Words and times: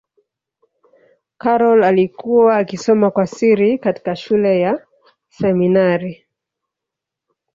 karol 1.37 1.83
alikuwa 1.83 2.57
akisoma 2.57 3.11
kwa 3.11 3.27
siri 3.27 3.77
katika 3.79 4.15
shule 4.15 4.59
ya 4.59 4.87
seminari 5.29 6.27